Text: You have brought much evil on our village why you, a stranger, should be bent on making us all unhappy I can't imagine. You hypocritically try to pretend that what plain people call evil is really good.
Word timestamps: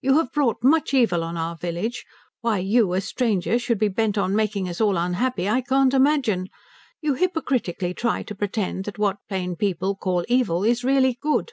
You 0.00 0.16
have 0.16 0.32
brought 0.32 0.64
much 0.64 0.94
evil 0.94 1.22
on 1.22 1.36
our 1.36 1.54
village 1.54 2.06
why 2.40 2.60
you, 2.60 2.94
a 2.94 3.02
stranger, 3.02 3.58
should 3.58 3.78
be 3.78 3.88
bent 3.88 4.16
on 4.16 4.34
making 4.34 4.70
us 4.70 4.80
all 4.80 4.96
unhappy 4.96 5.50
I 5.50 5.60
can't 5.60 5.92
imagine. 5.92 6.48
You 7.02 7.12
hypocritically 7.12 7.92
try 7.92 8.22
to 8.22 8.34
pretend 8.34 8.86
that 8.86 8.98
what 8.98 9.18
plain 9.28 9.54
people 9.54 9.94
call 9.94 10.24
evil 10.28 10.64
is 10.64 10.82
really 10.82 11.18
good. 11.20 11.52